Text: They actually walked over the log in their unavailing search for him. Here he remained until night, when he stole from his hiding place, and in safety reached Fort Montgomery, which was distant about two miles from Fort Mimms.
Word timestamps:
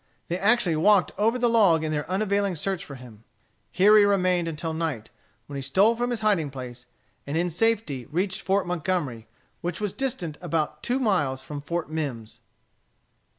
They 0.29 0.39
actually 0.39 0.77
walked 0.77 1.11
over 1.15 1.37
the 1.37 1.47
log 1.47 1.83
in 1.83 1.91
their 1.91 2.09
unavailing 2.09 2.55
search 2.55 2.83
for 2.83 2.95
him. 2.95 3.23
Here 3.71 3.95
he 3.95 4.03
remained 4.03 4.47
until 4.47 4.73
night, 4.73 5.11
when 5.45 5.57
he 5.57 5.61
stole 5.61 5.95
from 5.95 6.09
his 6.09 6.21
hiding 6.21 6.49
place, 6.49 6.87
and 7.27 7.37
in 7.37 7.51
safety 7.51 8.07
reached 8.07 8.41
Fort 8.41 8.65
Montgomery, 8.65 9.27
which 9.61 9.79
was 9.79 9.93
distant 9.93 10.39
about 10.41 10.81
two 10.81 10.97
miles 10.99 11.43
from 11.43 11.61
Fort 11.61 11.91
Mimms. 11.91 12.39